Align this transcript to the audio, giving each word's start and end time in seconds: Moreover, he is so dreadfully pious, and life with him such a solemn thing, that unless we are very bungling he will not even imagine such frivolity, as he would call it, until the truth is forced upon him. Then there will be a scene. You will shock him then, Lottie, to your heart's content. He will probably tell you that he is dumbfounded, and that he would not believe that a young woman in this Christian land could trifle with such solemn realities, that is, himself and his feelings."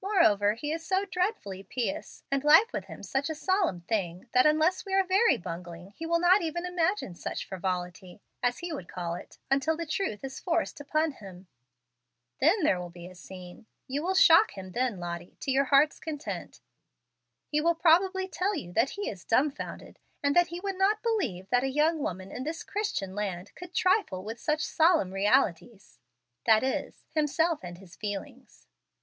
Moreover, 0.00 0.54
he 0.54 0.72
is 0.72 0.82
so 0.86 1.04
dreadfully 1.04 1.62
pious, 1.62 2.24
and 2.30 2.42
life 2.42 2.72
with 2.72 2.86
him 2.86 3.02
such 3.02 3.28
a 3.28 3.34
solemn 3.34 3.82
thing, 3.82 4.26
that 4.32 4.46
unless 4.46 4.86
we 4.86 4.94
are 4.94 5.04
very 5.04 5.36
bungling 5.36 5.90
he 5.90 6.06
will 6.06 6.18
not 6.18 6.40
even 6.40 6.64
imagine 6.64 7.14
such 7.14 7.44
frivolity, 7.46 8.22
as 8.42 8.60
he 8.60 8.72
would 8.72 8.88
call 8.88 9.14
it, 9.14 9.36
until 9.50 9.76
the 9.76 9.84
truth 9.84 10.24
is 10.24 10.40
forced 10.40 10.80
upon 10.80 11.10
him. 11.12 11.48
Then 12.40 12.62
there 12.64 12.80
will 12.80 12.88
be 12.88 13.06
a 13.06 13.14
scene. 13.14 13.66
You 13.86 14.02
will 14.02 14.14
shock 14.14 14.52
him 14.52 14.72
then, 14.72 14.98
Lottie, 15.00 15.36
to 15.40 15.50
your 15.50 15.64
heart's 15.66 16.00
content. 16.00 16.62
He 17.46 17.60
will 17.60 17.74
probably 17.74 18.26
tell 18.26 18.56
you 18.56 18.72
that 18.72 18.88
he 18.96 19.10
is 19.10 19.26
dumbfounded, 19.26 19.98
and 20.22 20.34
that 20.34 20.46
he 20.46 20.60
would 20.60 20.78
not 20.78 21.02
believe 21.02 21.50
that 21.50 21.62
a 21.62 21.68
young 21.68 21.98
woman 21.98 22.30
in 22.32 22.44
this 22.44 22.62
Christian 22.62 23.14
land 23.14 23.54
could 23.54 23.74
trifle 23.74 24.24
with 24.24 24.40
such 24.40 24.62
solemn 24.62 25.10
realities, 25.12 25.98
that 26.46 26.62
is, 26.62 27.04
himself 27.12 27.60
and 27.62 27.76
his 27.76 27.96
feelings." 27.96 28.66